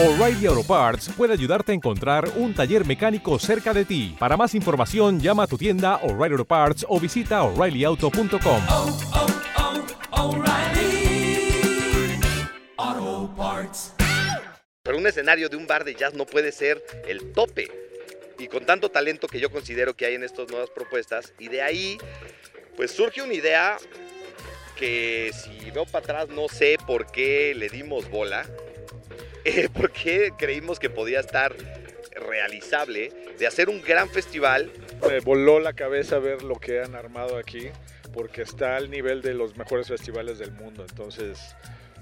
[0.00, 4.14] O'Reilly Auto Parts puede ayudarte a encontrar un taller mecánico cerca de ti.
[4.16, 8.62] Para más información, llama a tu tienda O'Reilly Auto Parts o visita oreillyauto.com.
[8.68, 8.98] oh,
[12.76, 13.94] oh, Parts.
[14.84, 17.68] Pero un escenario de un bar de jazz no puede ser el tope.
[18.38, 21.60] Y con tanto talento que yo considero que hay en estas nuevas propuestas, y de
[21.60, 21.98] ahí,
[22.76, 23.76] pues surge una idea
[24.76, 28.46] que si veo para atrás no sé por qué le dimos bola,
[29.48, 31.54] eh, por qué creímos que podía estar
[32.14, 34.70] realizable de hacer un gran festival
[35.08, 37.68] Me voló la cabeza ver lo que han armado aquí,
[38.12, 40.84] porque está al nivel de los mejores festivales del mundo.
[40.88, 41.54] Entonces,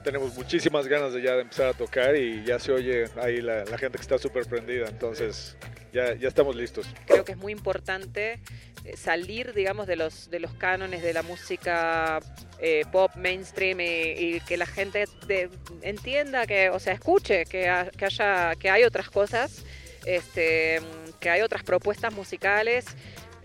[0.07, 3.65] tenemos muchísimas ganas de ya de empezar a tocar y ya se oye ahí la,
[3.65, 4.87] la gente que está súper prendida.
[4.89, 5.57] Entonces,
[5.93, 6.87] ya, ya estamos listos.
[7.07, 8.39] Creo que es muy importante
[8.85, 12.21] eh, salir, digamos, de los, de los cánones de la música
[12.61, 15.51] eh, pop mainstream y, y que la gente de-
[15.83, 19.65] entienda, que, o sea, escuche que, ha- que haya, que hay otras cosas,
[20.05, 20.81] este,
[21.19, 22.85] que hay otras propuestas musicales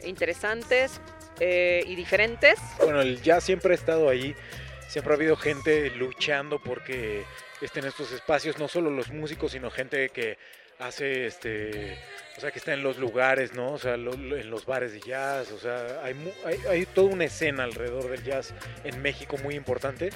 [0.05, 1.01] interesantes
[1.39, 2.59] eh, y diferentes.
[2.77, 4.35] Bueno, el jazz siempre ha estado ahí,
[4.91, 7.23] siempre ha habido gente luchando porque
[7.61, 10.37] estén estos espacios, no solo los músicos, sino gente que
[10.79, 11.97] hace, este,
[12.35, 13.71] o sea, que está en los lugares, ¿no?
[13.71, 17.63] O sea, en los bares de jazz, o sea, hay, hay, hay toda una escena
[17.63, 18.53] alrededor del jazz
[18.83, 20.09] en México muy importante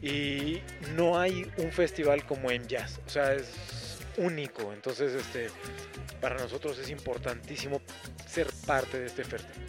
[0.00, 0.62] y
[0.94, 5.48] no hay un festival como en jazz, o sea, es único, entonces, este,
[6.20, 7.80] para nosotros es importantísimo
[8.26, 9.24] ser parte de este,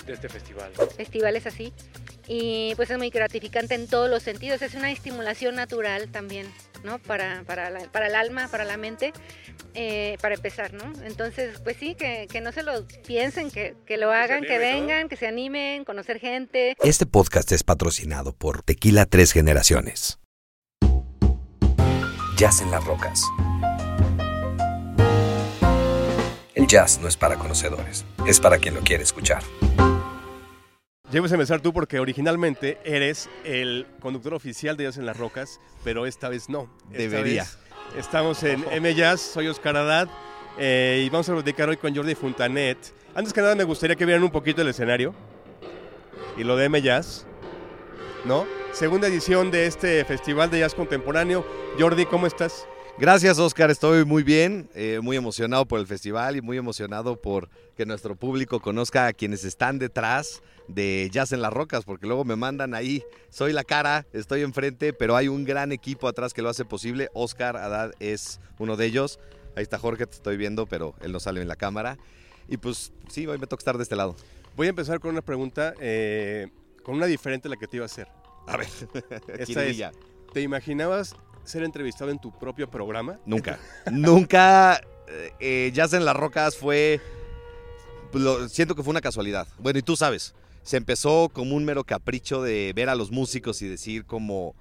[0.06, 0.72] de este festival.
[0.98, 1.74] festivales así.
[2.28, 4.62] Y pues es muy gratificante en todos los sentidos.
[4.62, 6.46] Es una estimulación natural también,
[6.84, 7.00] ¿no?
[7.00, 9.14] Para, para, la- para el alma, para la mente,
[9.74, 10.94] eh, para empezar, ¿no?
[11.06, 15.10] Entonces, pues sí, que, que no se lo piensen, que, que lo hagan, que vengan,
[15.10, 16.76] que se animen, conocer gente.
[16.84, 20.20] Este podcast es patrocinado por Tequila Tres Generaciones.
[22.38, 23.24] Jazz en las rocas.
[26.70, 29.42] Jazz no es para conocedores, es para quien lo quiere escuchar.
[31.12, 36.06] Debes empezar tú porque originalmente eres el conductor oficial de Jazz en las Rocas, pero
[36.06, 36.70] esta vez no.
[36.92, 37.42] Esta Debería.
[37.44, 37.58] vez
[37.98, 40.10] estamos en M Jazz, soy Oscar Haddad
[40.60, 42.78] eh, y vamos a platicar hoy con Jordi Funtanet.
[43.16, 45.16] Antes que nada me gustaría que vieran un poquito el escenario
[46.38, 47.26] y lo de M Jazz,
[48.26, 48.46] ¿no?
[48.74, 51.44] Segunda edición de este Festival de Jazz Contemporáneo.
[51.80, 52.68] Jordi, ¿cómo estás?
[53.00, 53.72] Gracias, Oscar.
[53.72, 58.18] Estoy muy bien, eh, muy emocionado por el festival y muy emocionado por que nuestro
[58.18, 62.74] público conozca a quienes están detrás de Jazz en las Rocas, porque luego me mandan
[62.74, 66.66] ahí, soy la cara, estoy enfrente, pero hay un gran equipo atrás que lo hace
[66.66, 67.08] posible.
[67.14, 69.18] Oscar Haddad es uno de ellos.
[69.56, 71.98] Ahí está Jorge, te estoy viendo, pero él no sale en la cámara.
[72.50, 74.18] Y pues sí, hoy me toca estar de este lado.
[74.58, 76.50] Voy a empezar con una pregunta, eh,
[76.84, 78.10] con una diferente a la que te iba a hacer.
[78.46, 78.68] A ver,
[79.40, 79.82] Esta es.
[80.34, 83.20] ¿te imaginabas ser entrevistado en tu propio programa?
[83.26, 83.60] Nunca.
[83.92, 84.82] Nunca.
[85.08, 87.00] eh, eh, Jazz en las Rocas fue.
[88.14, 89.48] lo- siento que fue una casualidad.
[89.60, 90.34] Bueno, y tú sabes.
[90.64, 94.56] Se empezó como un mero capricho de ver a los músicos y decir como.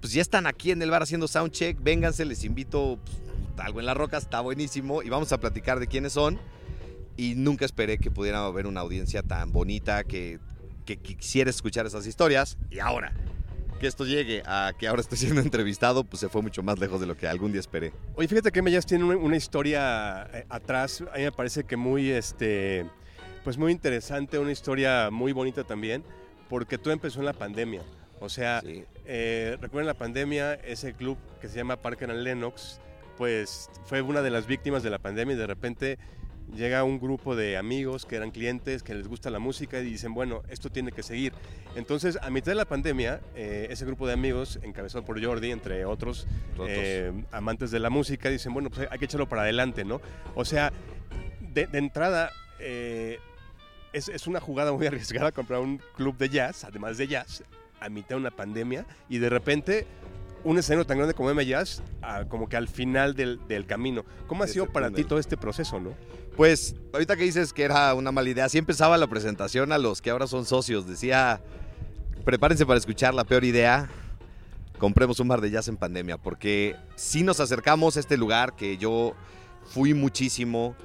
[0.00, 3.86] Pues ya están aquí en el bar haciendo soundcheck, vénganse, les invito pues, algo en
[3.86, 6.38] las rocas, está buenísimo y vamos a platicar de quiénes son.
[7.16, 10.38] Y nunca esperé que pudiera haber una audiencia tan bonita que,
[10.84, 12.56] que quisiera escuchar esas historias.
[12.70, 13.12] Y ahora,
[13.78, 17.00] que esto llegue a que ahora estoy siendo entrevistado, pues se fue mucho más lejos
[17.00, 17.92] de lo que algún día esperé.
[18.16, 22.10] Oye, fíjate que Mellas tiene una, historia eh, atrás, a mí me parece que muy,
[22.10, 22.84] este,
[23.44, 26.04] pues muy interesante, una historia muy bonita también,
[26.48, 27.82] porque todo empezó en la pandemia.
[28.20, 28.84] O sea, Sí.
[29.06, 32.80] eh, recuerden la pandemia, ese club que se llama Parker and Lennox,
[33.16, 35.98] pues fue una de las víctimas de la pandemia y de repente
[36.54, 40.14] llega un grupo de amigos que eran clientes, que les gusta la música y dicen,
[40.14, 41.32] bueno, esto tiene que seguir.
[41.76, 45.84] Entonces, a mitad de la pandemia, eh, ese grupo de amigos, encabezado por Jordi, entre
[45.84, 46.26] otros,
[46.68, 50.00] eh, amantes de la música, dicen, bueno, pues hay que echarlo para adelante, ¿no?
[50.34, 50.72] O sea,
[51.40, 53.18] de, de entrada, eh,
[53.92, 57.44] es, es una jugada muy arriesgada comprar un club de jazz, además de jazz,
[57.80, 59.86] a mitad de una pandemia, y de repente
[60.44, 64.04] un escenario tan grande como M Jazz, a- como que al final del, del camino.
[64.28, 65.92] ¿Cómo ha sido para ti todo este proceso, no?
[66.38, 70.00] Pues ahorita que dices que era una mala idea, así empezaba la presentación a los
[70.00, 70.86] que ahora son socios.
[70.86, 71.40] Decía,
[72.24, 73.90] prepárense para escuchar la peor idea.
[74.78, 78.78] Compremos un bar de jazz en pandemia, porque si nos acercamos a este lugar que
[78.78, 79.14] yo
[79.64, 80.76] fui muchísimo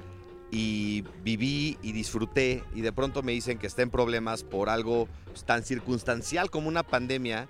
[0.50, 5.06] y viví y disfruté y de pronto me dicen que está en problemas por algo
[5.46, 7.46] tan circunstancial como una pandemia,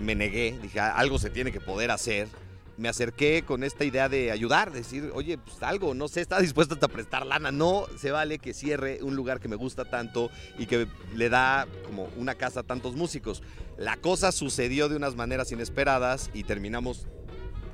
[0.00, 2.28] me negué, dije, "Ah, algo se tiene que poder hacer.
[2.76, 6.74] Me acerqué con esta idea de ayudar, decir, oye, pues algo, no sé, está dispuesto
[6.74, 7.52] hasta prestar lana.
[7.52, 11.66] No se vale que cierre un lugar que me gusta tanto y que le da
[11.86, 13.42] como una casa a tantos músicos.
[13.76, 17.06] La cosa sucedió de unas maneras inesperadas y terminamos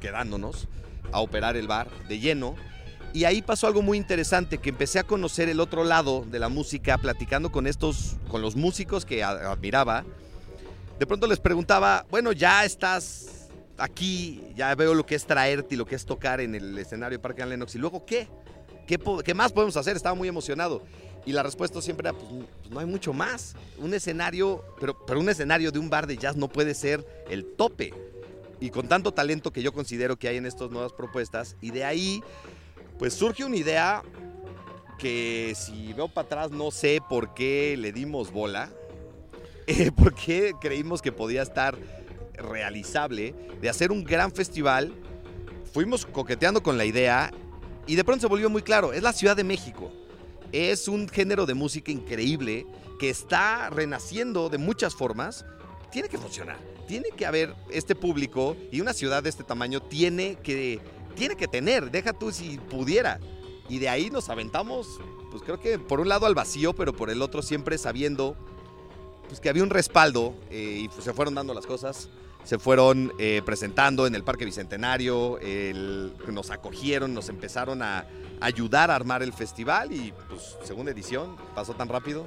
[0.01, 0.69] quedándonos.
[1.13, 2.55] a operar el bar de lleno.
[3.13, 6.49] Y ahí pasó algo muy interesante, que empecé a conocer el otro lado de la
[6.49, 10.05] música, platicando con estos, con los músicos que admiraba.
[10.99, 13.38] De pronto les preguntaba, bueno, ya estás
[13.79, 17.19] aquí, ya veo lo que es traerte y lo que es tocar en el escenario
[17.19, 17.75] de Parque Lennox.
[17.75, 18.29] ¿Y luego qué?
[18.87, 19.97] ¿Qué, más podemos hacer?
[19.97, 20.83] Estaba muy emocionado.
[21.27, 22.31] Y la respuesta siempre era, pues,
[22.61, 23.55] pues, no hay mucho más.
[23.77, 27.45] Un escenario, pero, pero un escenario de un bar de jazz no puede ser el
[27.45, 27.93] tope.
[28.61, 31.57] Y con tanto talento que yo considero que hay en estas nuevas propuestas.
[31.61, 32.23] Y de ahí,
[32.99, 34.03] pues surge una idea
[34.99, 38.71] que si veo para atrás no sé por qué le dimos bola.
[39.71, 41.77] Eh, por qué creímos que podía estar
[42.39, 44.95] realizable de hacer un gran festival.
[45.73, 47.33] Fuimos coqueteando con la idea
[47.87, 49.91] y de pronto se volvió muy claro, es la Ciudad de México.
[50.53, 52.67] Es un género de música increíble
[52.99, 55.45] que está renaciendo de muchas formas.
[55.91, 56.59] Tiene que funcionar.
[56.87, 60.81] Tiene que haber este público y una ciudad de este tamaño tiene que,
[61.17, 61.91] tiene que tener.
[61.91, 63.21] Deja tú si pudiera.
[63.69, 64.99] Y de ahí nos aventamos,
[65.31, 68.37] pues creo que por un lado al vacío, pero por el otro siempre sabiendo
[69.29, 72.09] pues, que había un respaldo eh, y se fueron dando las cosas.
[72.45, 75.39] Se fueron eh, presentando en el Parque Bicentenario,
[76.29, 78.07] nos acogieron, nos empezaron a
[78.41, 82.27] ayudar a armar el festival y pues segunda edición, pasó tan rápido.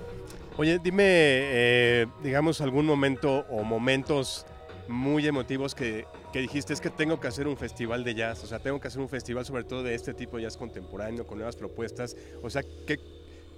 [0.57, 4.45] Oye, dime, eh, digamos, algún momento o momentos
[4.87, 8.47] muy emotivos que, que dijiste es que tengo que hacer un festival de jazz, o
[8.47, 11.37] sea, tengo que hacer un festival sobre todo de este tipo de jazz contemporáneo, con
[11.37, 12.99] nuevas propuestas, o sea, ¿qué,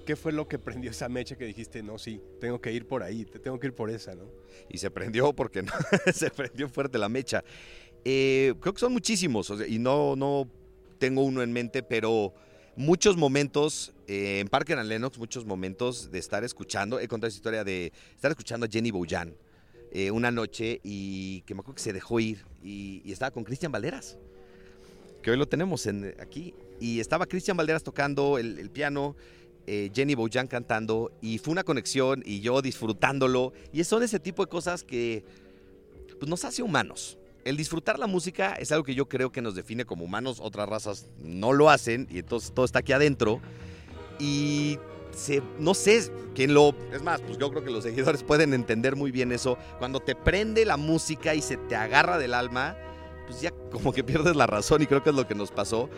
[0.06, 3.04] qué fue lo que prendió esa mecha que dijiste, no, sí, tengo que ir por
[3.04, 4.26] ahí, te- tengo que ir por esa, ¿no?
[4.70, 5.72] y se prendió porque no,
[6.14, 7.44] se prendió fuerte la mecha.
[8.06, 10.50] Eh, creo que son muchísimos o sea, y no, no
[11.00, 12.34] tengo uno en mente, pero
[12.76, 17.00] muchos momentos eh, en Parker and Lennox, muchos momentos de estar escuchando.
[17.00, 19.36] He contado esa historia de estar escuchando a Jenny Boujan
[19.92, 23.44] eh, una noche y que me acuerdo que se dejó ir y, y estaba con
[23.44, 24.18] Cristian Valderas,
[25.22, 26.54] que hoy lo tenemos en, aquí.
[26.80, 29.16] Y estaba Cristian Valderas tocando el, el piano,
[29.68, 33.54] eh, Jenny Boujan cantando y fue una conexión y yo disfrutándolo.
[33.72, 35.24] Y son ese tipo de cosas que
[36.20, 37.18] pues, nos hace humanos.
[37.46, 40.40] El disfrutar la música es algo que yo creo que nos define como humanos.
[40.42, 43.42] Otras razas no lo hacen y entonces todo está aquí adentro.
[44.20, 44.80] Y
[45.12, 46.74] se- no sé quién lo...
[46.94, 49.58] Es más, pues yo creo que los seguidores pueden entender muy bien eso.
[49.80, 52.78] Cuando te prende la música y se te agarra del alma,
[53.28, 55.90] pues ya como que pierdes la razón y creo que es lo que nos pasó.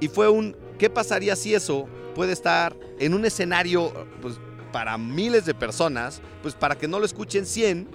[0.00, 4.38] Y fue un, ¿qué pasaría si eso puede estar en un escenario pues,
[4.72, 6.20] para miles de personas?
[6.42, 7.88] Pues para que no lo escuchen 100,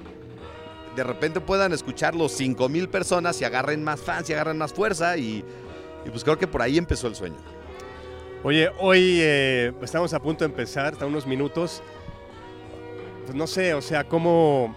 [0.95, 5.17] de repente puedan escucharlo 5 mil personas y agarren más fans y agarren más fuerza
[5.17, 5.44] y,
[6.09, 7.38] pues creo que por ahí empezó el sueño.
[8.44, 11.81] Oye, hoy eh, estamos a punto de empezar, hasta unos minutos.
[13.25, 14.75] Pues no sé, o sea, ¿cómo...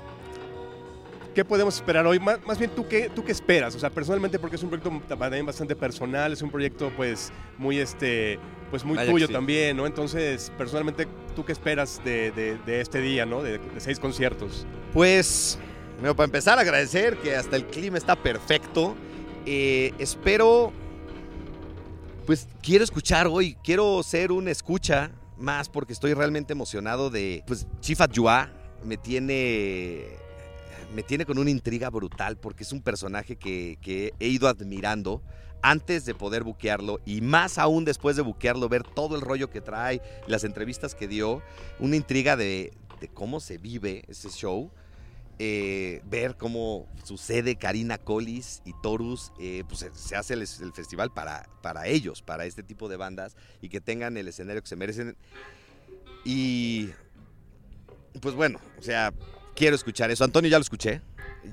[1.38, 2.18] ¿Qué podemos esperar hoy?
[2.18, 3.72] Más, más bien, ¿tú qué, ¿tú qué esperas?
[3.76, 7.78] O sea, personalmente, porque es un proyecto también bastante personal, es un proyecto pues muy,
[7.78, 8.40] este,
[8.70, 9.32] pues muy tuyo sí.
[9.32, 9.86] también, ¿no?
[9.86, 11.06] Entonces, personalmente,
[11.36, 13.40] ¿tú qué esperas de, de- de este día, ¿no?
[13.44, 14.66] De, de seis conciertos.
[14.92, 15.60] Pues,
[16.00, 18.96] bueno, para empezar, agradecer que hasta el clima está perfecto.
[19.46, 20.72] Eh, espero,
[22.26, 27.68] pues quiero escuchar hoy, quiero ser un escucha más porque estoy realmente emocionado de, pues
[27.78, 28.50] Chifat Yua
[28.84, 30.16] me tiene,
[30.94, 33.78] me tiene con una intriga brutal porque es un personaje que,
[34.18, 35.22] he ido admirando
[35.60, 39.60] antes de poder buquearlo y más aún después de buquearlo, ver todo el rollo que
[39.60, 41.42] trae, las entrevistas que dio,
[41.80, 42.72] una intriga de,
[43.14, 44.70] cómo se vive ese show
[45.40, 50.72] eh, ver cómo sucede Karina Collis y Torus, eh, pues se- se hace el, el
[50.72, 54.68] festival para, para ellos, para este tipo de bandas y que tengan el escenario que
[54.68, 55.16] se merecen.
[56.24, 56.90] Y
[58.20, 59.12] pues bueno, o sea,
[59.58, 60.22] quiero escuchar eso.
[60.22, 61.02] Antonio ya lo escuché,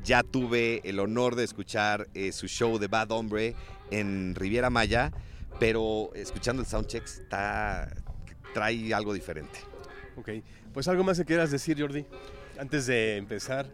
[0.04, 3.56] ya tuve el honor de escuchar eh, su show de Bad Hombre
[3.90, 5.12] en Riviera Maya,
[5.60, 7.92] pero escuchando el soundcheck está,
[8.54, 9.60] trae algo diferente.
[10.18, 10.30] Ok,
[10.72, 12.06] pues algo más que quieras decir, Jordi,
[12.60, 13.68] antes de empezar.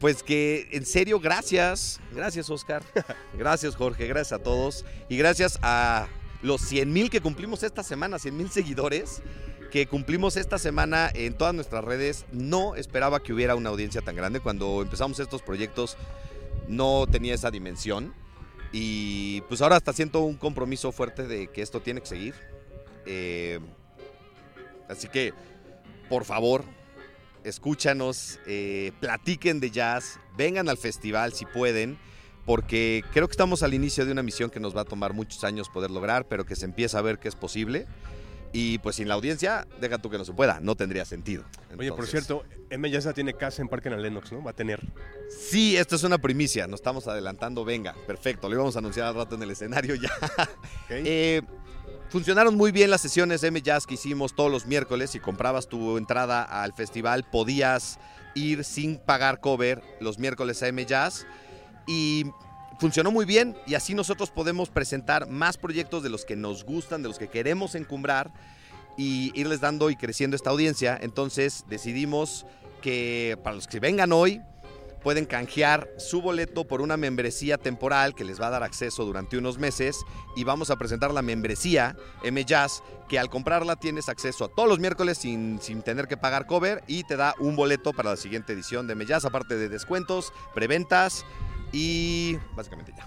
[0.00, 2.00] Pues que en serio, gracias.
[2.12, 2.82] Gracias, Oscar.
[3.38, 4.06] Gracias, Jorge.
[4.06, 4.84] Gracias a todos.
[5.08, 6.06] Y gracias a
[6.42, 9.22] los 100 mil que cumplimos esta semana, 100 mil seguidores
[9.70, 12.26] que cumplimos esta semana en todas nuestras redes.
[12.32, 14.40] No esperaba que hubiera una audiencia tan grande.
[14.40, 15.96] Cuando empezamos estos proyectos
[16.68, 18.14] no tenía esa dimensión.
[18.72, 22.34] Y pues ahora hasta siento un compromiso fuerte de que esto tiene que seguir.
[23.06, 23.60] Eh,
[24.88, 25.32] así que,
[26.08, 26.64] por favor,
[27.44, 31.96] escúchanos, eh, platiquen de jazz, vengan al festival si pueden,
[32.44, 35.44] porque creo que estamos al inicio de una misión que nos va a tomar muchos
[35.44, 37.86] años poder lograr, pero que se empieza a ver que es posible.
[38.58, 41.44] Y pues sin la audiencia, deja tú que no se pueda, no tendría sentido.
[41.76, 44.42] Oye, por cierto, M ya tiene casa en Parque en Lennox, ¿no?
[44.42, 44.80] Va a tener.
[45.28, 49.14] Sí, esto es una primicia, nos estamos adelantando, venga, perfecto, lo íbamos a anunciar al
[49.14, 50.10] rato en el escenario ya.
[50.88, 51.42] Eh,
[52.08, 55.10] funcionaron muy bien las sesiones M Jazz que hicimos todos los miércoles.
[55.10, 57.98] Si comprabas tu entrada al festival, podías
[58.34, 61.26] ir sin pagar cover los miércoles a M Jazz.
[61.86, 62.24] Y
[62.78, 67.02] funcionó muy bien y así nosotros podemos presentar más proyectos de los que nos gustan,
[67.02, 68.32] de los que queremos encumbrar
[68.96, 70.98] y irles dando y creciendo esta audiencia.
[71.00, 72.46] Entonces decidimos
[72.82, 74.40] que para los que vengan hoy,
[75.06, 79.38] pueden canjear su boleto por una membresía temporal que les va a dar acceso durante
[79.38, 80.00] unos meses
[80.34, 84.68] y vamos a presentar la membresía M Jazz que al comprarla tienes acceso a todos
[84.68, 88.16] los miércoles sin, sin tener que pagar cover y te da un boleto para la
[88.16, 91.24] siguiente edición de M Jazz aparte de descuentos, preventas
[91.72, 93.06] y básicamente ya.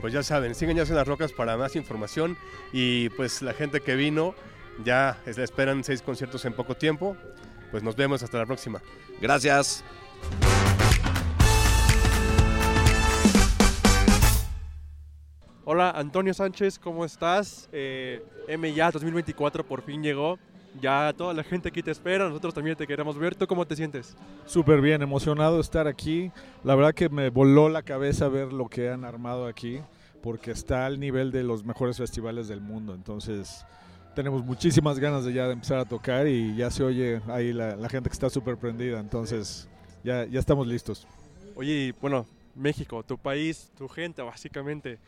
[0.00, 2.36] Pues ya saben, sigan ya en las rocas para más información
[2.72, 4.34] y pues la gente que vino
[4.84, 7.16] ya es- esperan seis conciertos en poco tiempo.
[7.70, 8.80] Pues nos vemos hasta la próxima.
[9.20, 9.84] Gracias.
[15.64, 17.68] Hola, Antonio Sánchez, ¿cómo estás?
[17.72, 20.38] Eh, M ya 2024 por fin llegó.
[20.80, 23.34] Ya toda la gente aquí te espera, nosotros también te queremos ver.
[23.34, 24.16] ¿Tú cómo te sientes?
[24.46, 26.32] Súper bien, emocionado de estar aquí.
[26.64, 29.80] La verdad que me voló la cabeza ver lo que han armado aquí,
[30.22, 32.94] porque está al nivel de los mejores festivales del mundo.
[32.94, 33.64] Entonces,
[34.14, 37.76] tenemos muchísimas ganas de ya de empezar a tocar y ya se oye ahí la,
[37.76, 38.98] la gente que está súper prendida.
[38.98, 39.68] Entonces,
[40.02, 41.06] ya, ya estamos listos.
[41.54, 44.98] Oye, bueno, México, tu país, tu gente, básicamente.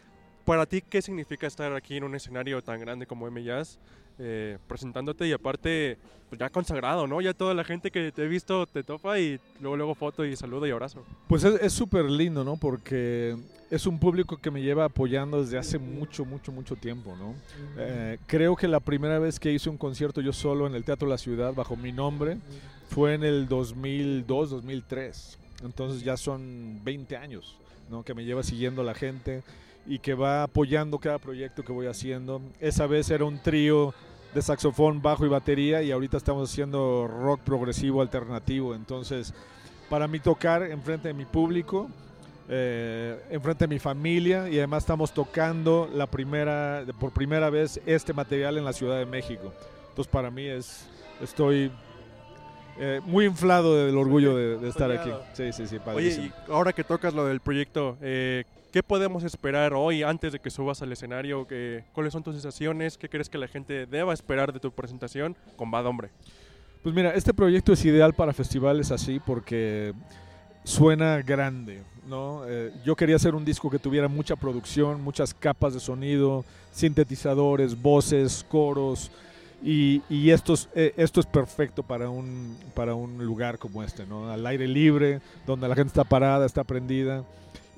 [0.46, 3.78] Para ti, ¿qué significa estar aquí en un escenario tan grande como M Jazz?
[4.18, 5.98] eh, presentándote y aparte,
[6.28, 7.20] pues ya consagrado, ¿no?
[7.20, 10.34] Ya toda la gente que te he visto te topa y luego, luego foto y
[10.36, 11.04] saludo y abrazo.
[11.28, 12.56] Pues es súper lindo, ¿no?
[12.56, 13.36] Porque
[13.70, 17.34] es un público que me lleva apoyando desde hace mucho, mucho, mucho tiempo, ¿no?
[17.76, 21.08] Eh, creo que la primera vez que hice un concierto yo solo en el Teatro
[21.08, 22.38] La Ciudad bajo mi nombre
[22.88, 25.38] fue en el 2002, 2003.
[25.64, 27.58] Entonces ya son 20 años,
[27.90, 28.02] ¿no?
[28.02, 29.42] Que me lleva siguiendo la gente
[29.86, 32.40] y que va apoyando cada proyecto que voy haciendo.
[32.60, 33.94] Esa vez era un trío
[34.34, 38.74] de saxofón, bajo y batería y ahorita estamos haciendo rock progresivo alternativo.
[38.74, 39.32] Entonces,
[39.88, 41.88] para mí tocar enfrente de mi público,
[42.48, 48.12] eh, enfrente de mi familia y además estamos tocando la primera, por primera vez este
[48.12, 49.52] material en la Ciudad de México.
[49.88, 50.86] Entonces, para mí es,
[51.22, 51.70] estoy
[52.78, 55.10] eh, muy inflado del orgullo de, de estar aquí.
[55.32, 56.26] Sí, sí, sí, Oye, padrísimo.
[56.26, 60.50] y ahora que tocas lo del proyecto, eh, ¿qué podemos esperar hoy antes de que
[60.50, 61.46] subas al escenario?
[61.46, 62.98] ¿Qué, ¿Cuáles son tus sensaciones?
[62.98, 66.10] ¿Qué crees que la gente deba esperar de tu presentación con Bad Hombre?
[66.82, 69.92] Pues mira, este proyecto es ideal para festivales así porque
[70.64, 72.42] suena grande, ¿no?
[72.46, 77.80] Eh, yo quería hacer un disco que tuviera mucha producción, muchas capas de sonido, sintetizadores,
[77.80, 79.10] voces, coros,
[79.62, 84.30] y, esto, es, eh, esto es perfecto para un, para un lugar como este, ¿no?
[84.30, 87.24] Al aire libre, donde la gente está parada, está prendida.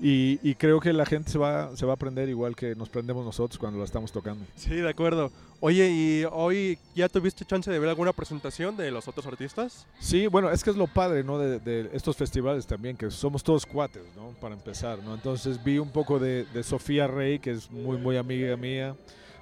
[0.00, 2.88] Y, y creo que la gente se va, se va a aprender igual que nos
[2.88, 4.45] prendemos nosotros cuando la estamos tocando.
[4.55, 5.33] Sí, de acuerdo.
[5.61, 9.88] Oye, ¿y hoy ya tuviste chance de ver alguna presentación de los otros artistas?
[9.99, 11.37] Sí, bueno, es que es lo padre, ¿no?
[11.37, 14.28] De, de estos festivales también, que somos todos cuates, ¿no?
[14.40, 15.14] Para empezar, ¿no?
[15.14, 18.95] Entonces vi un poco de, de Sofía Rey, que es muy, muy amiga mía,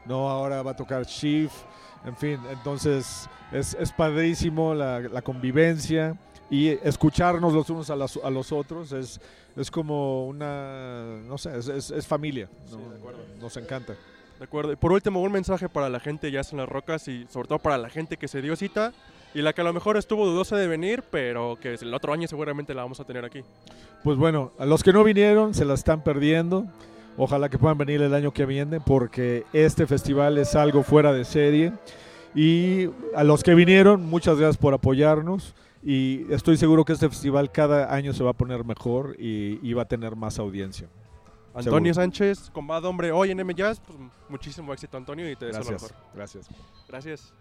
[0.06, 0.30] ¿no?
[0.30, 1.52] Ahora va a tocar Chief,
[2.06, 6.16] en fin, entonces es, es padrísimo la, la convivencia
[6.50, 9.20] y escucharnos los unos a, las- a los otros es,
[9.56, 12.78] es como una, no sé, es, es- es familia, ¿no?
[13.42, 13.94] Nos encanta.
[14.38, 14.72] De acuerdo.
[14.72, 17.58] Y por último, un mensaje para la gente ya en las rocas y sobre todo
[17.58, 18.92] para la gente que se dio cita
[19.34, 22.28] y la que a lo mejor estuvo dudosa de venir, pero que el otro año
[22.28, 23.40] seguramente la vamos a tener aquí.
[24.04, 26.66] Pues bueno, a los que no vinieron se la están perdiendo.
[27.16, 31.24] Ojalá que puedan venir el año que viene porque este festival es algo fuera de
[31.24, 31.72] serie.
[32.34, 35.54] Y a los que vinieron, muchas gracias por apoyarnos.
[35.88, 39.72] Y estoy seguro que este festival cada año se va a poner mejor y, y
[39.72, 40.88] va a tener más audiencia.
[41.54, 42.02] Antonio Seguro.
[42.02, 43.96] Sánchez, con Bad Hombre hoy en M Jazz, pues
[44.28, 45.96] muchísimo éxito Antonio y te deseo lo Gracias, mejor.
[46.12, 46.48] gracias.
[46.88, 47.32] Gracias.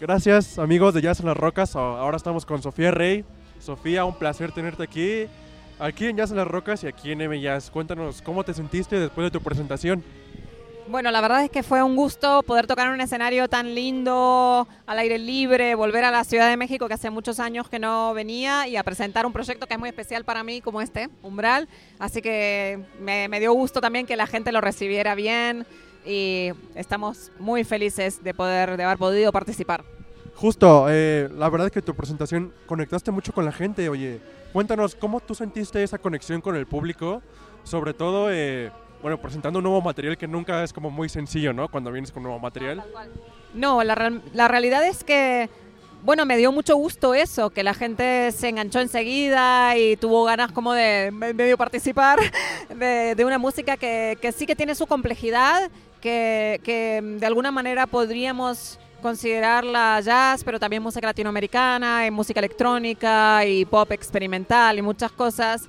[0.00, 1.76] Gracias amigos de Jazz en las Rocas.
[1.76, 3.24] Ahora estamos con Sofía Rey.
[3.60, 5.26] Sofía, un placer tenerte aquí.
[5.78, 7.70] Aquí en Jazz en las Rocas y aquí en M Jazz.
[7.70, 10.02] Cuéntanos cómo te sentiste después de tu presentación.
[10.88, 14.66] Bueno, la verdad es que fue un gusto poder tocar en un escenario tan lindo,
[14.84, 18.12] al aire libre, volver a la Ciudad de México que hace muchos años que no
[18.14, 21.68] venía y a presentar un proyecto que es muy especial para mí como este, Umbral.
[22.00, 25.66] Así que me, dio gusto también que la gente lo recibiera bien
[26.04, 29.84] y estamos muy felices de poder de haber podido participar.
[30.34, 33.88] Justo, eh, la verdad es que tu presentación conectaste mucho con la gente.
[33.88, 34.20] Oye,
[34.52, 37.22] cuéntanos cómo tú sentiste esa conexión con el público,
[37.62, 38.72] sobre todo eh,
[39.02, 41.68] bueno, presentando un nuevo material que nunca es como muy sencillo, ¿no?
[41.68, 42.82] Cuando vienes con nuevo material.
[43.54, 45.50] No, la, la realidad es que,
[46.04, 50.52] bueno, me dio mucho gusto eso, que la gente se enganchó enseguida y tuvo ganas
[50.52, 52.18] como de me- medio participar
[52.74, 57.50] de, de una música que, que sí que tiene su complejidad, que, que de alguna
[57.50, 64.82] manera podríamos considerarla jazz, pero también música latinoamericana, y música electrónica y pop experimental y
[64.82, 65.68] muchas cosas.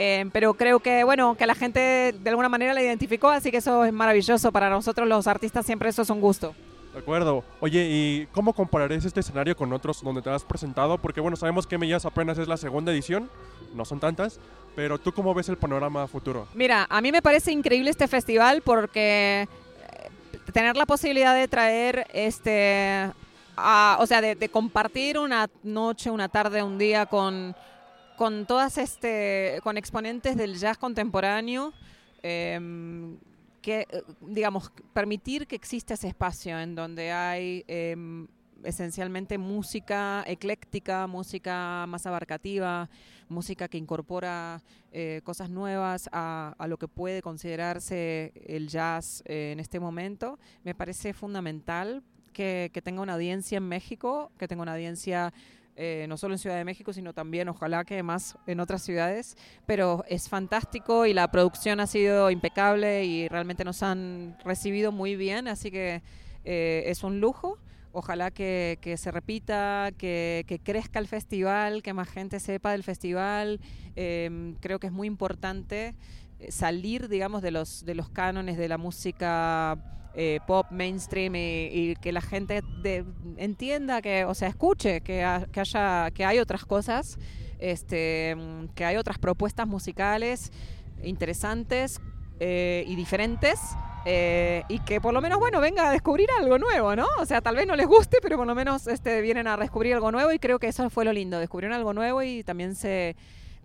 [0.00, 3.56] Eh, pero creo que, bueno, que la gente de alguna manera la identificó, así que
[3.56, 4.52] eso es maravilloso.
[4.52, 6.54] Para nosotros los artistas siempre eso es un gusto.
[6.92, 7.42] De acuerdo.
[7.58, 10.98] Oye, ¿y cómo compararías este escenario con otros donde te has presentado?
[10.98, 13.28] Porque bueno, sabemos que Mellas apenas es la segunda edición,
[13.74, 14.38] no son tantas,
[14.76, 16.46] pero ¿tú cómo ves el panorama futuro?
[16.54, 20.08] Mira, a mí me parece increíble este festival porque eh,
[20.52, 23.10] tener la posibilidad de traer este,
[23.56, 27.54] a- o sea, de, de compartir una noche, una tarde, un día con,
[28.18, 31.72] con todas este, con exponentes del jazz contemporáneo,
[32.20, 33.16] em,
[33.62, 38.26] que, eh, digamos, permitir que exista ese espacio en donde hay em,
[38.64, 42.90] esencialmente música ecléctica, música más abarcativa,
[43.28, 49.52] música que incorpora eh, cosas nuevas a, a lo que puede considerarse el jazz eh,
[49.52, 54.62] en este momento, me parece fundamental que, que tenga una audiencia en México, que tenga
[54.62, 55.32] una audiencia
[55.80, 59.36] eh, no solo en Ciudad de México, sino también, ojalá que más en otras ciudades.
[59.64, 65.14] Pero es fantástico y la producción ha sido impecable y realmente nos han recibido muy
[65.14, 66.02] bien, así que
[66.44, 67.58] eh, es un lujo.
[67.92, 73.60] Ojalá que, se repita, que, crezca el festival, que más gente sepa del festival.
[73.94, 75.94] Eh, creo que es muy importante
[76.50, 79.76] salir, digamos, de los, de los cánones de la música
[80.14, 81.38] eh, pop mainstream y,
[81.72, 83.04] y que la gente de-
[83.36, 87.18] entienda que, o sea, escuche que, ha- que haya, que hay otras cosas,
[87.58, 88.36] este,
[88.74, 90.50] que hay otras propuestas musicales
[91.02, 92.00] interesantes
[92.40, 93.58] eh, y diferentes.
[94.04, 97.06] eh, y que por lo menos, bueno, venga a descubrir algo nuevo, ¿no?
[97.20, 99.92] O sea, tal vez no les guste, pero por lo menos este, vienen a descubrir
[99.94, 103.16] algo nuevo y creo que eso fue lo lindo, descubrieron algo nuevo y también se,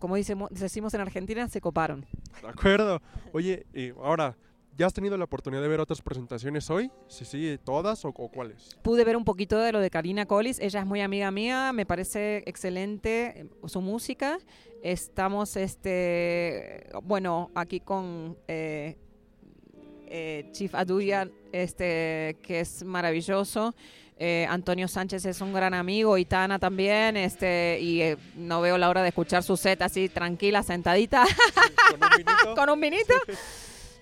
[0.03, 2.05] como decimos, decimos en Argentina, se coparon.
[2.41, 3.01] De acuerdo.
[3.31, 4.35] Oye, y ahora,
[4.77, 6.91] ¿ya has tenido la oportunidad de ver otras presentaciones hoy?
[7.07, 8.77] Sí, sí, todas o, o cuáles?
[8.81, 11.85] Pude ver un poquito de lo de Karina Collis, ella es muy amiga mía, me
[11.85, 14.39] parece excelente eh, su música.
[14.81, 18.97] Estamos, este, bueno, aquí con eh,
[20.15, 23.73] eh, Chief Aduya, este, que es maravilloso.
[24.19, 28.77] Eh, Antonio Sánchez es un gran amigo y Tana también, este, y eh, no veo
[28.77, 31.25] la hora de escuchar su set así tranquila, sentadita,
[31.89, 32.33] con un vinito.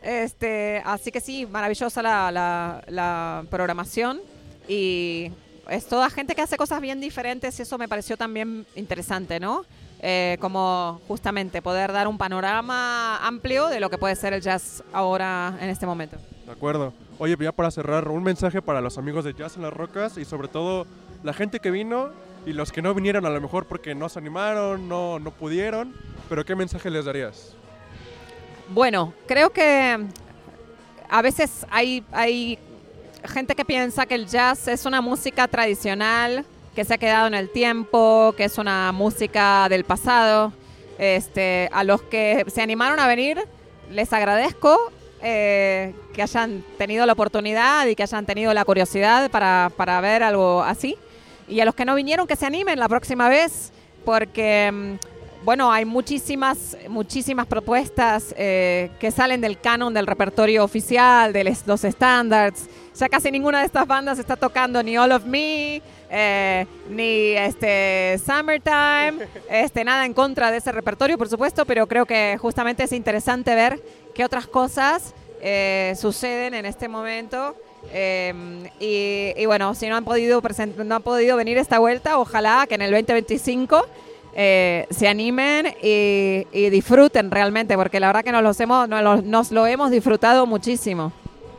[0.03, 4.19] Este, así que sí, maravillosa la, la- la programación
[4.67, 5.29] y
[5.69, 9.63] es toda gente que hace cosas bien diferentes y eso me pareció también interesante, ¿no?
[10.03, 14.83] Eh, como justamente poder dar un panorama amplio de lo que puede ser el jazz
[14.91, 16.17] ahora en este momento.
[16.43, 16.91] De acuerdo.
[17.19, 20.25] Oye, ya para cerrar, un mensaje para los amigos de Jazz en las Rocas y
[20.25, 20.87] sobre todo
[21.21, 22.09] la gente que vino
[22.47, 25.93] y los que no vinieron a lo mejor porque no se animaron, no, no pudieron,
[26.27, 27.53] pero ¿qué mensaje les darías?
[28.69, 30.03] Bueno, creo que
[31.09, 32.57] a veces hay, hay
[33.25, 36.43] gente que piensa que el jazz es una música tradicional,
[36.75, 40.53] que se ha quedado en el tiempo, que es una música del pasado.
[40.97, 43.41] Este, a los que se animaron a venir,
[43.89, 49.71] les agradezco eh, que hayan tenido la oportunidad y que hayan tenido la curiosidad para,
[49.75, 50.97] para ver algo así.
[51.47, 53.71] Y a los que no vinieron, que se animen la próxima vez,
[54.05, 61.33] porque mm, bueno, hay muchísimas, muchísimas propuestas eh, que salen del canon del repertorio oficial,
[61.33, 62.69] de los estándares.
[62.95, 65.81] Ya casi ninguna de estas bandas está tocando ni All of Me,
[66.13, 69.13] eh, ni este Summertime,
[69.49, 73.55] este, nada en contra de ese repertorio, por supuesto, pero creo que justamente es interesante
[73.55, 73.81] ver
[74.13, 77.55] qué otras cosas eh, suceden en este momento.
[77.93, 78.33] Eh,
[78.79, 80.41] y, y bueno, si no han podido
[80.83, 83.87] no han podido venir esta vuelta, ojalá que en el 2025
[84.35, 89.23] eh, se animen y, y disfruten realmente, porque la verdad que nos, los hemos, nos,
[89.23, 91.13] nos lo hemos disfrutado muchísimo.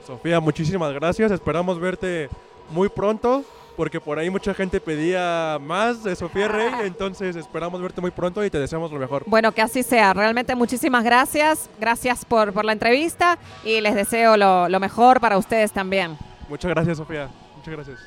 [0.06, 1.32] Sofía, muchísimas gracias.
[1.32, 2.28] Esperamos verte
[2.70, 3.44] muy pronto
[3.76, 8.44] porque por ahí mucha gente pedía más de Sofía Rey, entonces esperamos verte muy pronto
[8.44, 9.24] y te deseamos lo mejor.
[9.26, 10.12] Bueno, que así sea.
[10.12, 11.70] Realmente muchísimas gracias.
[11.80, 16.16] Gracias por, por la entrevista y les deseo lo, lo mejor para ustedes también.
[16.48, 17.28] Muchas gracias, Sofía.
[17.56, 17.98] Muchas gracias.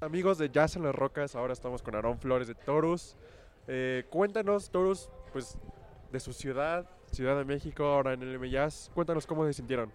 [0.00, 3.14] Amigos de Jazz en las Rocas, ahora estamos con Aarón Flores de Torus.
[3.68, 5.56] Eh, cuéntanos, Torus, pues
[6.10, 8.90] de su ciudad, Ciudad de México, ahora en el M Jazz.
[8.94, 9.92] Cuéntanos cómo se sintieron.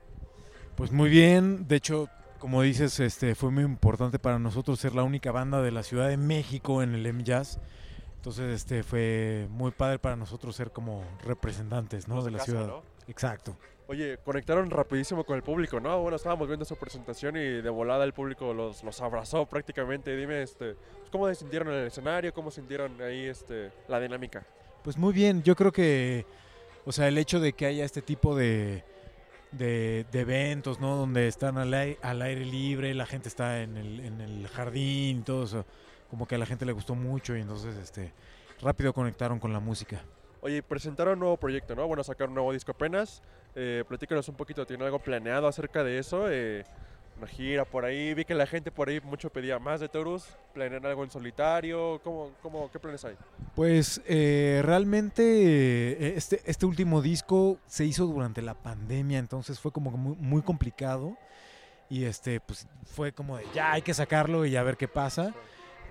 [0.78, 5.02] Pues muy bien, de hecho, como dices, este fue muy importante para nosotros ser la
[5.02, 7.60] única banda de la Ciudad de México en el M Jazz.
[8.18, 12.18] Entonces, este fue muy padre para nosotros ser como representantes, ¿no?
[12.18, 12.68] Como De la casa, ciudad.
[12.68, 12.84] ¿no?
[13.08, 13.58] Exacto.
[13.88, 16.00] Oye, conectaron rapidísimo con el público, ¿no?
[16.00, 20.16] Bueno, estábamos viendo su presentación y de volada el público los, los abrazó prácticamente.
[20.16, 20.76] Dime, este,
[21.12, 22.32] ¿cómo se sintieron en el escenario?
[22.36, 24.46] ¿Cómo sintieron ahí este, la dinámica?
[24.84, 26.28] Pues muy bien, yo creo que,
[26.86, 28.84] o sea, el hecho de que haya este tipo de,
[29.52, 30.96] de, de eventos, ¿no?
[30.98, 35.24] Donde están al, ai- al aire libre, la gente está en el, en el jardín
[35.24, 35.66] todo eso,
[36.08, 38.14] como que a la gente le gustó mucho y entonces, este,
[38.60, 40.06] rápido conectaron con la música.
[40.40, 41.88] Oye, presentaron un nuevo proyecto, ¿no?
[41.88, 43.24] Bueno, sacaron un nuevo disco apenas.
[43.56, 46.30] Eh, platícanos un poquito, ¿tienen algo planeado acerca de eso?
[46.30, 46.66] Eh,
[47.18, 50.26] una gira por ahí, vi que la gente por ahí mucho pedía más de Torus.
[50.54, 52.00] ¿Planean algo en solitario?
[52.04, 53.16] ¿Cómo, cómo, ¿Qué planes hay?
[53.56, 59.72] Pues eh, realmente eh, este, este último disco se hizo durante la pandemia, entonces fue
[59.72, 61.18] como muy, muy complicado
[61.90, 65.34] y este pues fue como de ya hay que sacarlo y a ver qué pasa.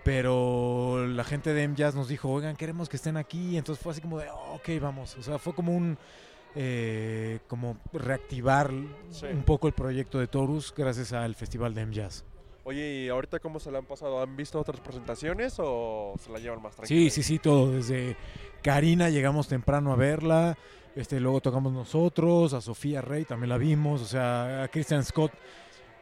[0.04, 3.56] Pero la gente de M-Jazz nos dijo, oigan, queremos que estén aquí.
[3.58, 5.16] Entonces fue así como de, "Oh, ok, vamos.
[5.16, 5.98] O sea, fue como un,
[6.58, 8.72] eh, como reactivar
[9.10, 9.26] Sí.
[9.26, 12.24] un poco el proyecto de Torus gracias al festival de M-Jazz.
[12.64, 14.20] Oye, ¿y ahorita cómo se la han pasado?
[14.20, 17.10] ¿Han visto otras presentaciones o se la llevan más Sí, tranquila?
[17.10, 17.70] sí, sí, todo.
[17.70, 18.16] Desde
[18.62, 20.56] Karina llegamos temprano a verla,
[20.96, 25.30] este, luego tocamos nosotros, a Sofía Rey también la vimos, o sea, a Christian Scott,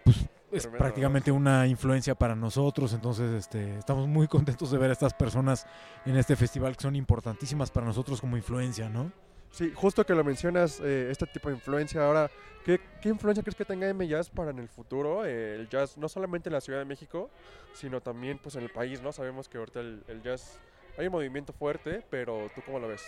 [0.05, 0.17] pues
[0.53, 4.93] es Tremendo, prácticamente una influencia para nosotros, entonces este, estamos muy contentos de ver a
[4.95, 5.67] estas personas
[6.07, 9.11] en este festival que son importantísimas para nosotros como influencia, ¿no?
[9.55, 12.29] Sí, justo que lo mencionas, eh, este tipo de influencia ahora,
[12.65, 15.25] ¿qué, influencia crees que tenga M-Jazz para en el futuro?
[15.25, 17.31] Eh, el jazz, no solamente en la Ciudad de México,
[17.73, 19.13] sino también pues en el país, ¿no?
[19.13, 20.59] Sabemos que ahorita el, el jazz,
[20.99, 23.03] hay un movimiento fuerte, pero ¿tú cómo lo ves?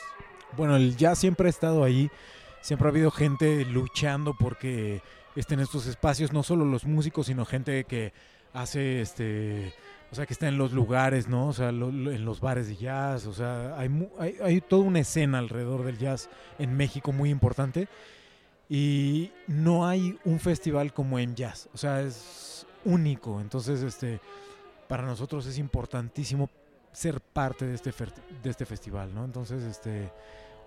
[0.57, 2.13] Bueno, el jazz siempre ha estado ahí,
[2.61, 5.03] siempre ha habido gente luchando porque
[5.35, 8.13] estén estos espacios, no solo los músicos, sino gente que
[8.57, 9.73] hace este
[10.11, 13.27] o sea que está en los lugares no o sea en los bares de jazz
[13.27, 17.89] o sea hay, hay hay toda una escena alrededor del jazz en México muy importante
[18.69, 23.41] y no hay un festival como en jazz o sea es único.
[23.41, 24.21] Entonces este
[24.89, 26.49] para nosotros es importantísimo
[26.93, 27.93] ser parte de este
[28.43, 30.11] de este festival no entonces este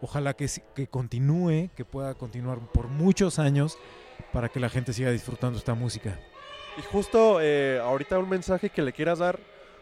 [0.02, 3.78] ojalá que, que continúe que pueda continuar por muchos años
[4.32, 6.20] para que la gente siga disfrutando esta música
[6.80, 9.38] Y justo eh, ahorita un mensaje que le quieras dar.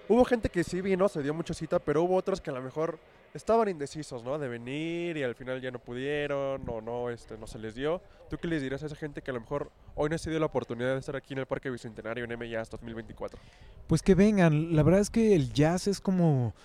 [0.10, 2.62] Hubo gente que sí vino, se dio mucha cita, pero hubo otros que a lo
[2.62, 2.98] mejor
[3.36, 4.40] estaban indecisos, ¿no?
[4.40, 8.02] De venir y al final ya no pudieron o no, este, no se les dio.
[8.32, 10.40] ¿Tú qué les dirás a esa gente que a lo mejor hoy no se dio
[10.40, 13.40] la oportunidad de estar aquí en el Parque Bicentenario en MJazz 2024?
[13.86, 16.56] Pues que vengan, la verdad es que el jazz es como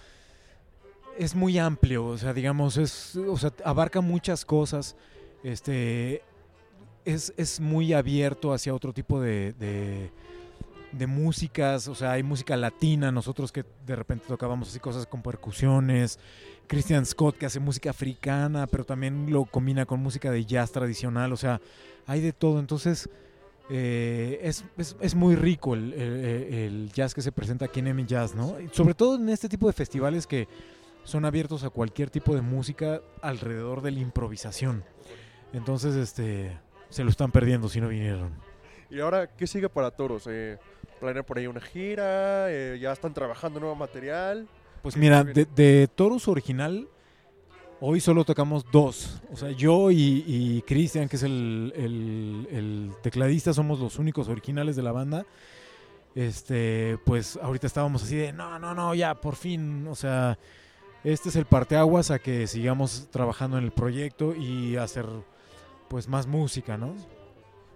[1.19, 4.97] es muy amplio, o sea, digamos, es o sea, abarca muchas cosas.
[5.43, 6.23] Este
[7.05, 10.11] es, es muy abierto hacia otro tipo de, de,
[11.07, 16.19] músicas, o sea, hay música latina, nosotros que de repente tocábamos así cosas con percusiones,
[16.67, 21.33] Christian Scott que hace música africana, pero también lo combina con música de jazz tradicional,
[21.33, 21.61] o sea,
[22.07, 23.09] hay de todo, entonces
[23.71, 27.87] eh, es, es- es muy rico el, el- el jazz que se presenta aquí en
[27.89, 28.55] M Jazz, ¿no?
[28.73, 30.47] Sobre todo en este tipo de festivales que
[31.05, 34.85] son abiertos a cualquier tipo de música alrededor de la improvisación.
[35.53, 36.53] Entonces, este,
[36.93, 38.31] se lo están perdiendo si no vinieron.
[38.91, 40.27] Y ahora, ¿qué sigue para Toros?
[40.29, 40.59] Eh,
[41.01, 42.47] ¿Planean por ahí una gira?
[42.53, 44.47] Eh, ¿Ya están trabajando nuevo material?
[44.83, 46.87] Pues ¿Qué- mira, de, Torus original,
[47.81, 49.23] hoy solo tocamos dos.
[49.33, 54.29] O sea, yo y, y Cristian, que es el, el- el tecladista, somos los únicos
[54.29, 55.25] originales de la banda.
[56.15, 60.39] Este, pues ahorita estábamos así de, no, no, no, ya, por fin, o sea,
[61.05, 65.07] este es el parteaguas a que sigamos trabajando en el proyecto y hacer,
[65.93, 66.95] pues, más música, ¿no?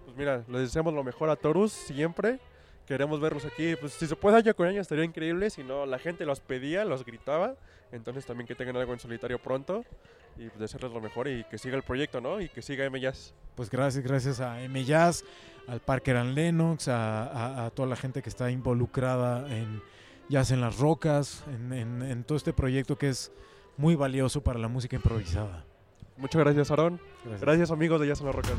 [0.05, 2.39] Pues mira, les deseamos lo mejor a Torus siempre.
[2.85, 3.75] Queremos verlos aquí.
[3.79, 5.49] Pues si se puede año con año estaría increíble.
[5.49, 7.55] Si no, la gente los pedía, los gritaba.
[7.91, 9.83] Entonces también que tengan algo en solitario pronto.
[10.37, 12.41] Y pues desearles lo mejor y que siga el proyecto, ¿no?
[12.41, 13.33] Y que siga M Jazz.
[13.55, 15.23] Pues gracias, gracias a M Jazz,
[15.67, 19.81] al Parker and Lennox, a, a- a toda la gente que está involucrada en
[20.29, 23.31] Jazz en las Rocas, en, en- en todo este proyecto que es
[23.77, 25.65] muy valioso para la música improvisada.
[26.17, 26.99] Muchas gracias, Aaron.
[27.23, 27.41] Gracias.
[27.41, 28.49] Gracias, amigos de Jazz en la Roca.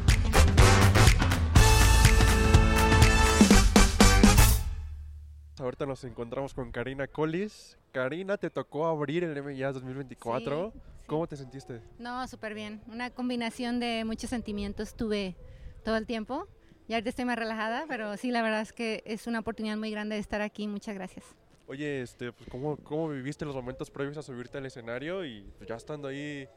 [5.58, 7.76] Ahorita nos encontramos con Karina Collis.
[7.90, 10.72] Karina, te tocó abrir el M Jazz 2024.
[10.72, 11.80] Sí, ¿Cómo te sentiste?
[11.98, 12.80] No, súper bien.
[12.86, 15.36] Una combinación de muchos sentimientos tuve
[15.84, 16.46] todo el tiempo.
[16.86, 19.90] Y ahorita estoy más relajada, pero sí, la verdad es que es una oportunidad muy
[19.90, 20.68] grande de estar aquí.
[20.68, 21.24] Muchas gracias.
[21.66, 25.24] Oye, este, pues, ¿cómo, ¿cómo viviste los momentos previos a subirte al escenario?
[25.24, 26.48] Y pues, ya estando ahí,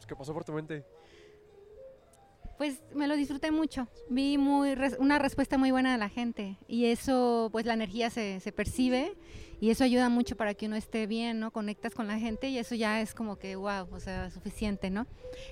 [0.00, 0.82] pues, ¿qué pasó por tu mente?
[2.56, 3.88] Pues me lo disfruté mucho.
[4.08, 8.10] Vi muy res- una respuesta muy buena de la gente y eso, pues la energía
[8.10, 9.14] se, se percibe
[9.62, 11.50] y eso ayuda mucho para que uno esté bien, ¿no?
[11.52, 15.06] Conectas con la gente y eso ya es como que, wow, o sea, suficiente, ¿no?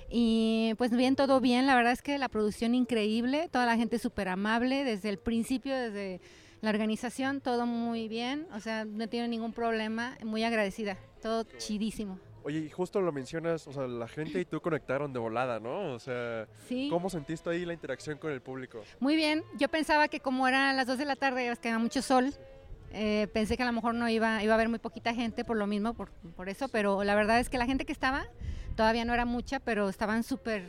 [0.09, 3.97] Y pues bien, todo bien, la verdad es que la producción increíble, toda la gente
[3.99, 6.21] súper amable, desde el principio, desde
[6.61, 12.19] la organización, todo muy bien, o sea, no tiene ningún problema, muy agradecida, todo chidísimo.
[12.49, 15.93] Oye, y justo lo mencionas, o sea, la gente y tú conectaron de volada, ¿no?
[15.93, 16.87] O sea, Sí.
[16.89, 18.81] ¿cómo sentiste ahí la interacción con el público?
[18.99, 22.01] Muy bien, yo pensaba que como eran las 2 de la tarde, que había mucho
[22.01, 22.33] sol,
[22.91, 25.57] eh, pensé que a lo mejor no iba, iba a haber muy poquita gente por
[25.57, 28.25] lo mismo, por, por eso, pero la verdad es que la gente que estaba
[28.75, 30.65] todavía no era mucha, pero estaban súper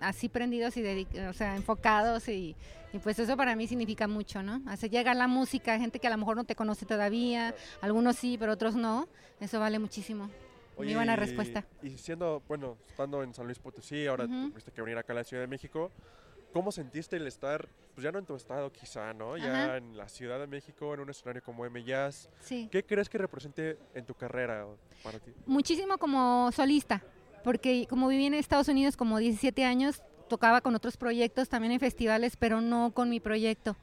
[0.00, 2.56] así prendidos y o sea, enfocados y,
[2.92, 4.62] y pues eso para mí significa mucho, ¿no?
[4.66, 8.36] Hace llegar la música gente que a lo mejor no te conoce todavía, algunos sí,
[8.36, 9.06] pero otros no,
[9.38, 10.28] eso vale muchísimo.
[10.76, 11.64] Muy buena y- respuesta.
[11.82, 14.50] Y siendo, bueno, estando en San Luis Potosí, ahora Ujú.
[14.50, 15.90] tuviste que venir acá a la Ciudad de México,
[16.52, 19.36] ¿cómo sentiste el estar, pues ya no en tu estado quizá, ¿no?
[19.36, 19.76] Ya Ajá.
[19.76, 22.28] en la Ciudad de México, en un escenario como M Jazz.
[22.40, 22.68] Sí.
[22.70, 24.66] ¿Qué crees que represente en tu carrera
[25.02, 25.32] para ti?
[25.46, 27.02] muchísimo como solista,
[27.42, 31.80] porque como viví en Estados Unidos como 17 años, tocaba con otros proyectos, también en
[31.80, 33.76] festivales, pero no con mi proyecto.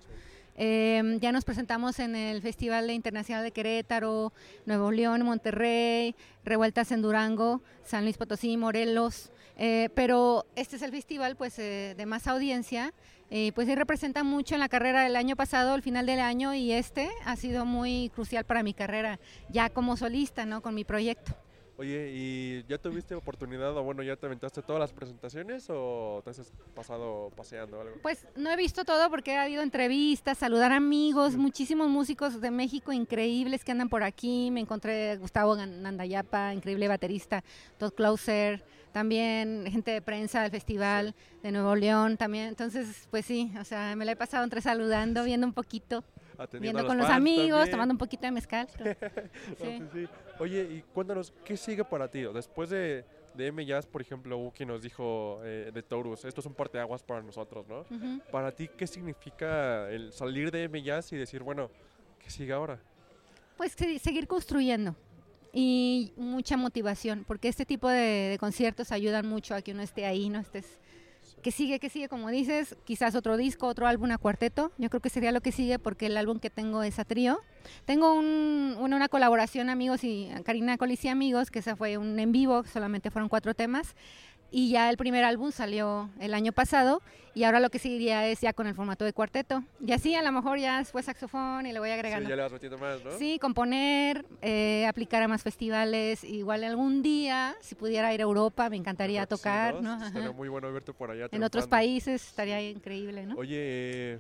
[0.56, 4.34] Eh, ya nos presentamos en el Festival Internacional de Querétaro,
[4.66, 10.92] Nuevo León, Monterrey, Revueltas en Durango, San Luis Potosí, Morelos, eh, pero este es el
[10.92, 12.94] festival pues eh, de más audiencia,
[13.30, 16.54] eh, pues sí representa mucho en la carrera del año pasado, el final del año
[16.54, 20.62] y este ha sido muy crucial para mi carrera, ya como solista, ¿no?
[20.62, 21.36] Con mi proyecto.
[21.82, 26.30] Oye, ¿y ya tuviste oportunidad o bueno, ya te aventaste todas las presentaciones o te
[26.30, 27.96] has pasado paseando o algo?
[28.04, 32.94] Pues no he visto todo porque ha habido entrevistas, saludar amigos, muchísimos músicos de México
[32.94, 34.52] increíbles que andan por aquí.
[34.52, 37.44] Me encontré Gustavo Nandayapa, increíble baterista,
[37.80, 42.50] Todd Closer, también gente de prensa del festival de Nuevo León también.
[42.50, 46.04] Entonces, pues sí, o sea, me la he pasado entre saludando, viendo un poquito,
[46.60, 47.71] viendo a con los amigos, también.
[47.71, 48.67] tomando un poquito de mezcal.
[49.60, 49.84] No, Sí.
[49.93, 50.08] sí.
[50.39, 52.23] Oye, y cuéntanos, ¿qué sigue para ti?
[52.34, 56.45] Después de, de M Jazz, por ejemplo, Uki nos dijo eh, de Taurus, esto es
[56.47, 57.86] un parteaguas para nosotros, ¿no?
[58.32, 61.69] Para ti, ¿qué significa el salir de M Jazz y decir, bueno,
[62.19, 62.80] ¿qué sigue ahora?
[63.58, 64.95] Pues se- seguir construyendo
[65.54, 70.06] y mucha motivación, porque este tipo de, de conciertos ayudan mucho a que uno esté
[70.06, 70.80] ahí, no estés
[71.41, 74.71] que sigue, que sigue, como dices, quizás otro disco, otro álbum a cuarteto.
[74.77, 77.39] Yo creo que sería lo que sigue porque el álbum que tengo es a trío.
[77.86, 82.19] Tengo un, una, una colaboración, amigos, y Karina Colis y Amigos, que esa fue un
[82.19, 83.95] en vivo, solamente fueron cuatro temas.
[84.52, 87.02] Y ya el primer álbum salió el año pasado
[87.34, 89.64] y ahora lo que seguiría es ya con el formato de cuarteto.
[89.80, 92.26] Y así a lo mejor ya después saxofón y le voy agregando.
[92.26, 93.18] Sí, ya le vas metiendo más, ¿no?
[93.18, 96.26] Sí, componer, eh, aplicar a más festivales.
[96.26, 100.06] Igual algún día, si pudiera ir a Europa, me encantaría tocar, Sí, ¿no?
[100.06, 101.30] Estaría muy bueno verte por allá.
[101.32, 103.36] En otros países estaría increíble, ¿no?
[103.36, 104.20] Oye, eh,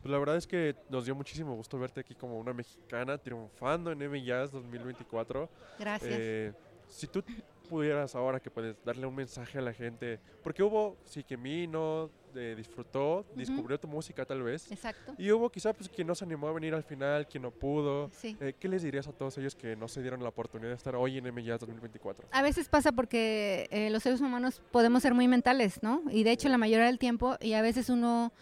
[0.00, 3.92] pues la verdad es que nos dio muchísimo gusto verte aquí como una mexicana triunfando
[3.92, 5.50] en M Jazz 2024.
[5.78, 6.14] Gracias.
[6.14, 6.52] Eh,
[6.88, 7.22] si tú
[7.66, 12.10] pudieras ahora que puedes darle un mensaje a la gente, porque hubo sí que vino,
[12.34, 14.70] eh, disfrutó, descubrió tu música tal vez.
[14.70, 15.14] Exacto.
[15.18, 18.10] Y hubo quizá pues quien no se animó a venir al final, quien no pudo.
[18.12, 18.36] Sí.
[18.40, 20.96] Eh, ¿Qué les dirías a todos ellos que no se dieron la oportunidad de estar
[20.96, 22.28] hoy en M Jazz 2024?
[22.30, 26.02] A veces pasa porque eh, los seres humanos podemos ser muy mentales, ¿no?
[26.10, 28.32] Y de hecho la mayoría del tiempo, y a veces uno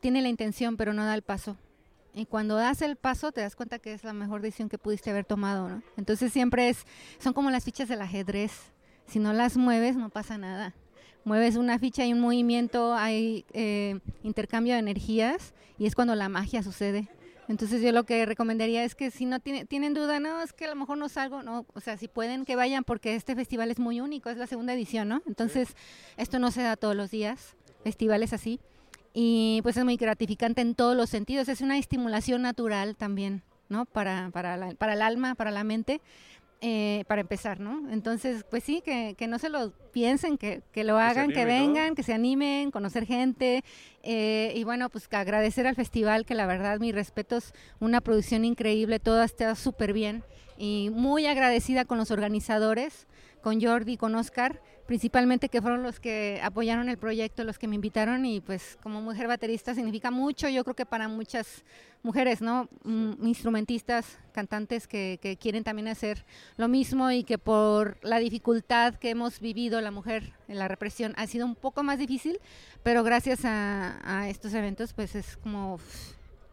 [0.00, 1.56] tiene la intención pero no da el paso.
[2.14, 5.10] Y cuando das el paso te das cuenta que es la mejor decisión que pudiste
[5.10, 5.82] haber tomado, ¿no?
[5.96, 6.86] Entonces siempre es,
[7.18, 8.52] son como las fichas del ajedrez.
[9.06, 10.74] Si no las mueves no pasa nada.
[11.24, 16.28] Mueves una ficha y un movimiento, hay eh, intercambio de energías y es cuando la
[16.28, 17.08] magia sucede.
[17.48, 20.66] Entonces yo lo que recomendaría es que si no tiene- tienen duda, no, es que
[20.66, 23.70] a lo mejor no salgo, no, o sea, si pueden que vayan porque este festival
[23.70, 25.22] es muy único, es la segunda edición, ¿no?
[25.26, 25.74] Entonces
[26.16, 28.60] esto no se da todos los días, festivales así.
[29.16, 33.84] Y pues es muy gratificante en todos los sentidos, es una estimulación natural también, ¿no?
[33.86, 36.00] Para, para, la- para el alma, para la mente,
[36.60, 37.88] eh, para empezar, ¿no?
[37.90, 41.94] Entonces, pues sí, que, que no se lo piensen, que, que lo hagan, que, vengan,
[41.94, 43.62] que se animen, conocer gente.
[44.02, 48.98] eh, y bueno, pues agradecer al festival, que la verdad, mis respetos, una producción increíble,
[48.98, 50.24] todo está súper bien.
[50.58, 53.06] Y muy agradecida con los organizadores,
[53.42, 57.74] con Jordi, con Oscar, principalmente que fueron los que apoyaron el proyecto, los que me
[57.74, 61.64] invitaron y pues como mujer baterista significa mucho, yo creo que para muchas
[62.02, 62.68] mujeres, ¿no?
[62.84, 66.24] Mm, Instrumentistas, cantantes que, que quieren también hacer
[66.56, 71.14] lo mismo y que por la dificultad que hemos vivido la mujer en la represión
[71.16, 72.38] ha sido un poco más difícil,
[72.82, 75.78] pero gracias a, a estos eventos pues es como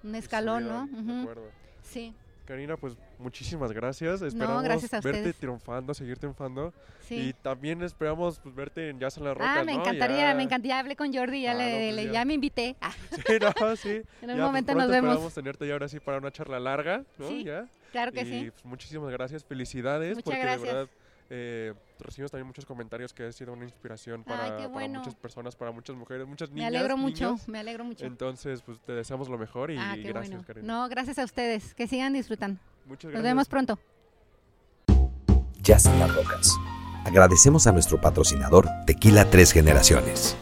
[0.04, 0.84] un escalón, ¿no?
[0.86, 1.22] Ujú.
[1.22, 1.50] acuerdo.
[1.84, 2.14] Sí.
[2.52, 4.22] Karina, pues muchísimas gracias.
[4.22, 5.38] Esperamos gracias a verte ustedes.
[5.38, 6.74] triunfando, seguir triunfando.
[7.00, 7.16] Sí.
[7.30, 9.80] Y también esperamos pues, verte en Jazz en la Roca, Ah, me ¿no?
[9.82, 10.80] encantaría, Ya- me encantaría.
[10.80, 12.12] Hablé con Jordi, ya, Ah, le, no, pues le- ya.
[12.12, 12.76] ya me invité.
[12.82, 12.92] Ah,
[13.26, 13.90] Sí, no, sí.
[13.90, 15.10] En un Ya, pues, momento nos vemos.
[15.12, 17.28] Esperamos tenerte ya ahora sí para una charla larga, ¿no?
[17.30, 17.68] Sí, ya.
[17.94, 18.52] claro que y, sí.
[18.52, 20.62] pues, muchísimas gracias, felicidades, Muchas porque gracias.
[20.62, 20.90] de verdad
[21.34, 25.72] eh, recibimos también muchos comentarios que ha sido una inspiración Ay, para, muchas personas, para
[25.72, 26.68] muchas mujeres, muchas Me niñas.
[26.68, 28.06] alegro mucho, me alegro mucho.
[28.06, 30.44] Entonces, pues te deseamos lo mejor y ah, gracias, bueno.
[30.46, 30.68] Karina.
[30.68, 31.74] No, gracias a ustedes.
[31.74, 32.60] Que sigan disfrutando.
[32.86, 33.80] Muchas Nos vemos pronto.
[35.62, 36.58] Jazz en las Rocas.
[37.06, 40.36] Agradecemos a nuestro patrocinador Tequila Tres Generaciones.